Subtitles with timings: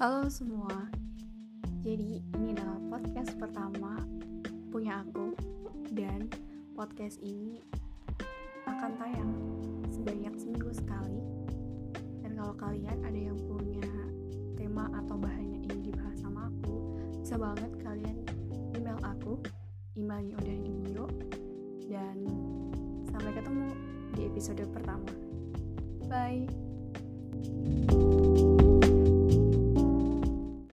[0.00, 0.88] Halo semua.
[1.84, 4.00] Jadi ini adalah podcast pertama
[4.72, 5.36] punya aku
[5.92, 6.24] dan
[6.72, 7.60] podcast ini
[8.64, 9.32] akan tayang
[9.92, 11.20] sebanyak seminggu sekali.
[12.24, 13.92] Dan kalau kalian ada yang punya
[14.56, 18.24] tema atau bahan yang ingin dibahas sama aku, bisa banget kalian
[18.72, 19.36] email aku.
[20.00, 21.06] Emailnya udah di bio.
[21.92, 22.24] Dan
[23.12, 23.68] sampai ketemu
[24.16, 25.12] di episode pertama.
[26.08, 26.69] Bye.